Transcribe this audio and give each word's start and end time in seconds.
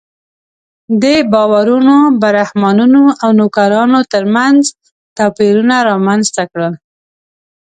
دې 1.01 1.17
باورونو 1.31 1.97
برهمنانو 2.21 3.03
او 3.21 3.29
نوکرانو 3.39 3.99
تر 4.11 4.23
منځ 4.35 4.61
توپیرونه 5.17 5.75
رامنځته 5.89 6.43
کړل. 6.51 6.73